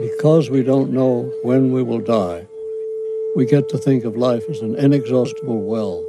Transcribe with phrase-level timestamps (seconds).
[0.00, 2.46] Because we don't know when we will die,
[3.36, 6.06] we get to think of life as an inexhaustible well.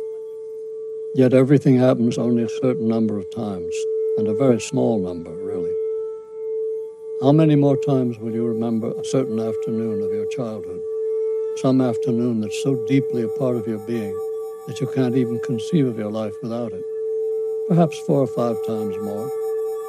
[1.13, 3.75] Yet everything happens only a certain number of times,
[4.17, 5.73] and a very small number, really.
[7.21, 10.81] How many more times will you remember a certain afternoon of your childhood?
[11.57, 14.17] Some afternoon that's so deeply a part of your being
[14.67, 16.85] that you can't even conceive of your life without it.
[17.67, 19.29] Perhaps four or five times more,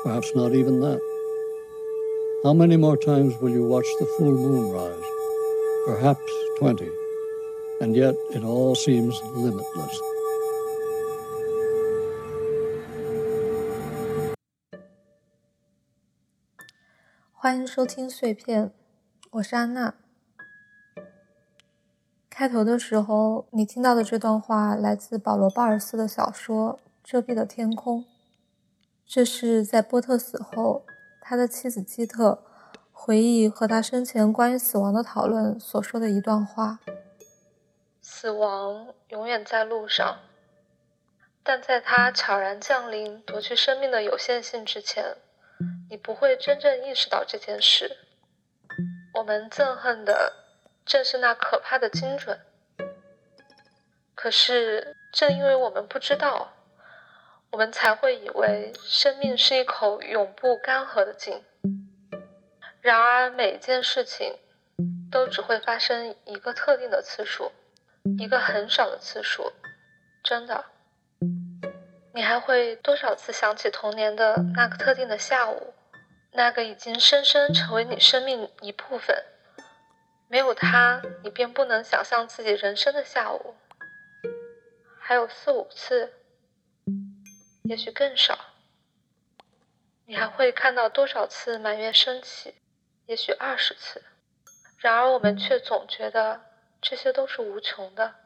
[0.02, 1.13] perhaps not even that.
[2.44, 5.02] How many more times will you watch the full moon rise?
[5.86, 6.90] Perhaps 20.
[7.80, 9.98] And yet it all seems limitless.
[17.32, 18.72] 欢迎收听碎片，
[19.30, 19.94] 我是安娜。
[22.28, 28.00] 开头的时候，你听到的这段话来自保罗·鲍尔斯的小说《遮蔽的天空》。
[29.06, 30.84] 这是在波特死后，
[31.26, 32.44] 他的妻子基特
[32.92, 36.80] 回忆和他生前关于死亡的讨论所说的一段话
[38.02, 40.18] ：“死亡永远在路上，
[41.42, 45.16] 但在他悄然降临、夺去生命的有限性之前，
[45.88, 47.96] 你不会真正意识到这件事。
[49.14, 50.34] 我们憎恨的。”
[50.86, 52.38] 正是那可怕的精准。
[54.14, 56.52] 可是，正因为我们不知道，
[57.54, 61.40] 我们才会以为生命是一口永不干涸的井。
[62.80, 64.40] 然而，每件事情
[65.08, 67.52] 都只会发生一个特定的次数，
[68.18, 69.52] 一个很少的次数。
[70.24, 70.64] 真的，
[72.12, 75.74] 你还会多少次想起童年的那个特定的下午，
[76.32, 79.16] 那个已经深深成为你生命一部分？
[80.26, 83.54] 没有他，你便不能想象自己人生的下午。
[84.98, 86.12] 还有四五次，
[87.64, 88.38] 也许更少。
[90.04, 92.54] 你还会看到多少次满月升起？
[93.06, 94.02] 也许二十次。
[94.76, 96.42] 然而，我们却总觉得
[96.82, 98.16] 这些都是无穷的。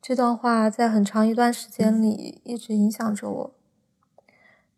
[0.00, 3.54] 这段话在很长一段时间里一直影响着我。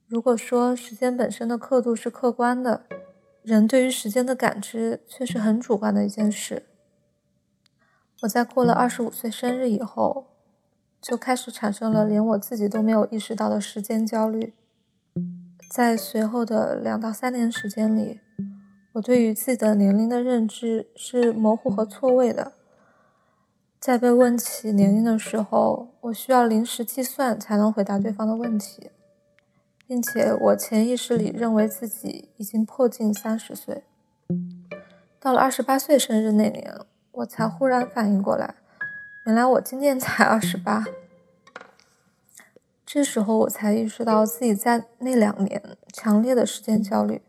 [0.09, 2.85] 如果说时间本身的刻度是客观的，
[3.43, 6.67] 人对于时间的感知却是很主观的一件事。
[8.23, 10.34] 我在过了二十五岁生日以后，
[11.07, 14.55] 就开始产生了连我自己都没有意识到的时间焦虑。
[15.71, 18.21] 在随后的两到三年时间里，
[18.95, 22.55] 我对于自己的年龄的认知是模糊和错位的。
[23.79, 28.91] 在被问起年龄的时候，我需要临时计算才能回答对方的问题。
[29.87, 33.85] 并且我潜意识里认为自己已经迫近三十岁。
[35.21, 36.75] 到了二十八岁生日那年，
[37.13, 38.55] 我才忽然反应过来，
[39.25, 40.85] 原来我今年才二十八。
[42.85, 47.23] 这时候我才意识到自己在那两年强烈的时间焦虑。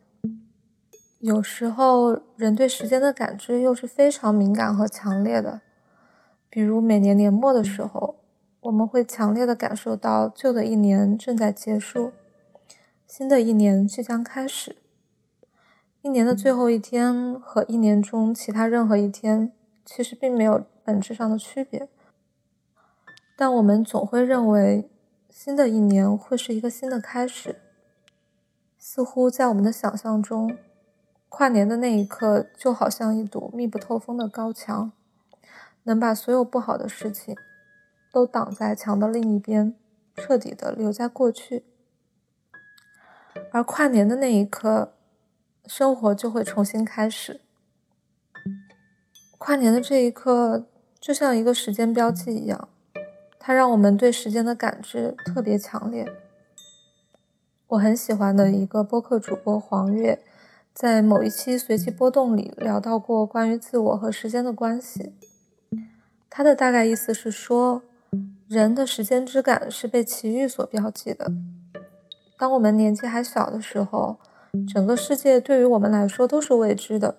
[1.20, 5.62] 有时候人对时间的感知又是非常敏感和强烈的，
[6.50, 8.18] 比如每年年末的时候，
[8.60, 12.12] 我们会强烈的感受到旧的一年正在结束。
[13.08, 14.76] 新的一年即将开始，
[16.02, 19.54] 一年的最后一天和一年中其他任何一天
[19.86, 21.88] 其实并没有本质上的区别，
[23.38, 24.90] 但我们总会认为
[25.30, 27.62] 新的一年会是一个新的开始。
[28.78, 30.58] 似乎在我们的想象中，
[31.30, 34.92] 跨年的那一刻就好像一堵密不透风的高墙，
[35.84, 37.36] 能把所有不好的事情
[38.12, 39.76] 都挡在墙的另一边，
[40.16, 41.66] 彻底的留在过去。
[43.52, 44.94] 而跨年的那一刻，
[45.66, 47.42] 生活就会重新开始。
[49.46, 50.66] 跨年的这一刻，
[51.00, 52.68] 就像一个时间标记一样，
[53.38, 56.12] 它让我们对时间的感知特别强烈。
[57.68, 60.20] 我很喜欢的一个播客主播黄月，
[60.74, 65.14] 在某一期随机波动里聊到过关于自我和时间的关系。
[66.28, 67.84] 他的大概意思是说，
[68.48, 71.32] 人的时间之感是被奇遇所标记的。
[72.40, 74.18] 当我们年纪还小的时候，
[74.68, 77.18] 整个世界对于我们来说都是未知的。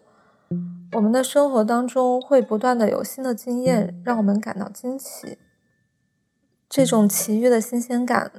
[0.92, 5.36] 我们的生活当中会不断的有新的经验，让我们感到惊奇。
[6.68, 8.30] 这种奇遇的新鲜感，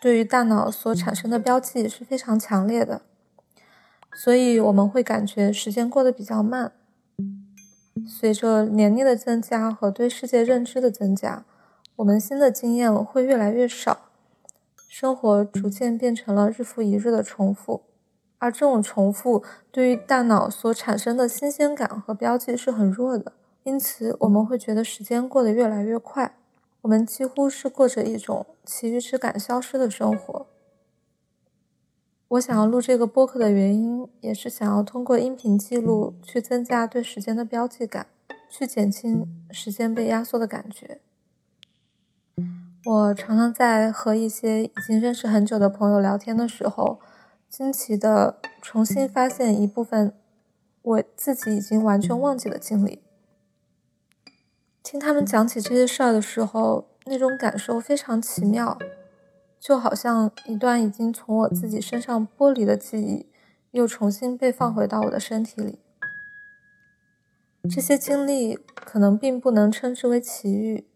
[0.00, 3.02] 对于大脑所产生的标记是非常强烈的，
[4.14, 6.72] 所以我们会感觉时间过得比较慢。
[8.06, 11.44] 随着年龄的增加和对世界认知的增加，
[11.96, 14.10] 我们新的经验会越来越少。
[14.88, 17.82] 生活逐渐变成了日复一日的重复，
[18.38, 23.32] 而这种重复对于大脑所产生的新鲜感和标记是很弱的，
[23.64, 26.36] 因此我们会觉得时间过得越来越快，
[26.82, 30.46] 我们几乎是过着一种奇遇之感消失的生活。
[32.28, 38.06] 我想要录这个播客的原因，也是想要通过音频记录去增加对时间的标记感，
[38.50, 41.00] 去减轻时间被压缩的感觉。
[42.84, 47.00] 我常常在和一些已经认识很久的朋友聊天的时候，
[47.48, 50.12] 惊奇的重新发现一部分
[50.82, 53.02] 我自己已经完全忘记的经历。
[54.82, 58.78] 听他们讲起这些事儿的时候，那种感受非常奇妙。
[59.60, 63.26] 就好像一段已经从我自己身上剥离的记忆，
[63.72, 65.80] 又重新被放回到我的身体里。
[67.68, 70.86] 这些经历可能并不能称之为奇遇，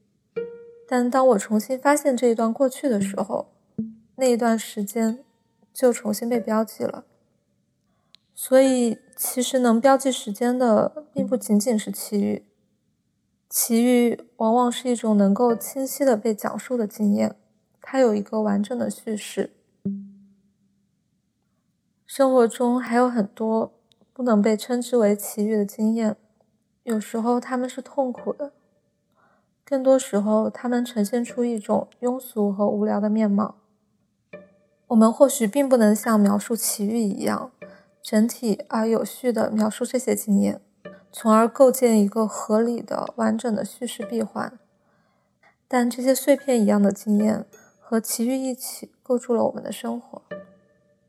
[0.86, 3.48] 但当我重新发现这一段过去的时候，
[4.14, 5.24] 那一段时间
[5.72, 7.04] 就重新被标记了。
[8.34, 12.46] 所以，其实能标记时间的，并不仅仅是奇遇。
[13.48, 17.36] 奇遇往往是一种能够清晰的被讲述的经验。
[17.80, 19.52] 它有一个完整的叙事。
[22.06, 23.72] 生活中还有很多
[24.12, 26.16] 不能被称之为奇遇的经验，
[26.82, 28.52] 有时候他们是痛苦的，
[29.64, 33.61] 更多时候他们呈现出一种庸俗和无聊的面貌。
[34.92, 37.50] 我们或许并不能像描述奇遇一样，
[38.02, 40.60] 整体而有序的描述这些经验，
[41.10, 44.58] 从而构建一个合理的、完整的叙事闭环。
[45.66, 47.44] 但这些碎片一样的经验。
[47.84, 50.22] 和奇遇一起构筑了我们的生活，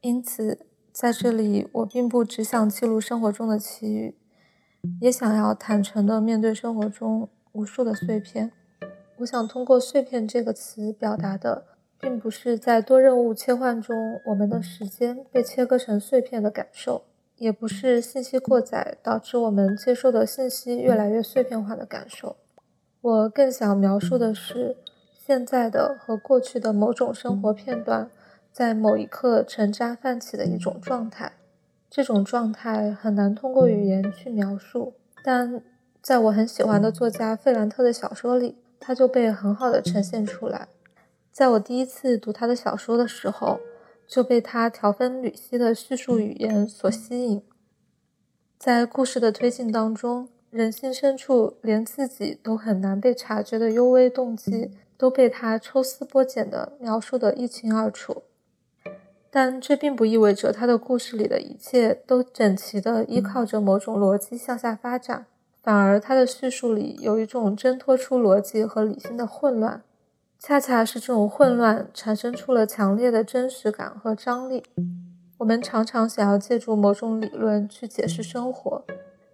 [0.01, 0.59] 因此
[0.91, 4.17] 在这里，我并不只想记录生活中的奇遇，
[4.99, 8.51] 也想要坦诚地面对生活中无数的碎片。
[9.19, 11.67] 我想通过“碎片”这个词表达的，
[12.03, 17.03] 并不是在多任务切换中我们的时间被切割成碎片的感受，
[17.37, 22.35] 也不是信息过载导致我们接收的信息越来越碎片化的感受。
[22.99, 24.75] 我更想描述的是。
[25.25, 28.11] 现在的和过去的某种生活片段，
[28.51, 31.31] 在某一刻沉渣泛起的一种状态，
[31.89, 35.63] 这种状态很难通过语言去描述，但
[36.01, 40.67] 在我很喜欢的作家费兰特的小说里，它就被很好的呈现出来。
[41.33, 43.59] 在我第一次读他的小说的时候，
[44.07, 47.41] 就被他条分缕析的叙述语言所吸引，
[48.57, 54.71] 在故事的推进当中，人心深处连自己都很难被察觉的幽微动机。
[54.95, 58.23] 都被他抽丝剥茧地描述得一清二楚，
[59.29, 65.25] 但这并不意味着他的故事里的一切都整齐地依靠着某种逻辑向下发展，
[65.61, 69.83] 反而他的叙述里有一种挣脱出逻辑和理性的混乱，
[70.45, 74.61] 恰恰是这种混乱产生出了强烈的真实感和张力。
[75.37, 78.83] 我们常常想要借助某种理论去解释生活，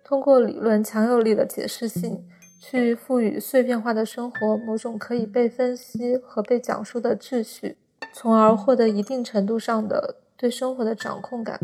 [0.03, 2.23] 通过理论强有力的解释性。
[2.61, 7.77] 去赋予碎片化的生活某种可以被分析和被讲述的秩序，
[8.13, 11.59] 从而获得一定程度上的对生活的掌控感。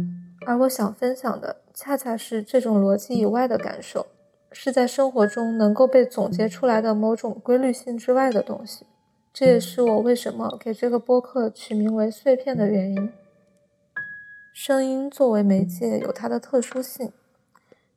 [0.48, 4.08] 而我想分享的，恰恰是这种逻辑以外的感受，
[4.52, 8.88] 是在生活中能够被总结出来的某种规律性之外的东西。
[9.38, 13.12] 这也是我为什么给这个播客取名为“碎片”的原因。
[14.54, 17.12] 声音作为媒介有它的特殊性，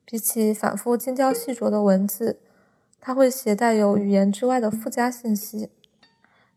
[0.03, 2.41] 比起反复精雕细琢的文字。
[2.99, 5.69] 它会携带有语言之外的附加信息，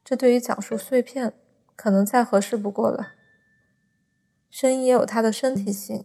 [0.04, 1.32] 这对于讲述碎片
[1.76, 3.12] 可能再合适不过了。
[4.50, 6.04] 声音也有它的身体性，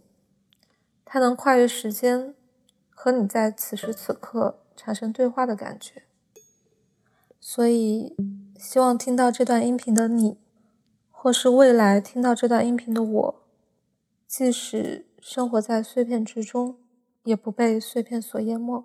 [1.04, 2.32] 它能跨越时间，
[2.90, 6.04] 和你在此时此刻产生对话的感觉。
[7.40, 8.14] 所以，
[8.58, 10.36] 希望听到这段音频的你，
[11.12, 13.42] 或是未来听到这段音频的我，
[14.26, 16.76] 即使生活在碎片之中，
[17.22, 18.84] 也不被碎片所淹没。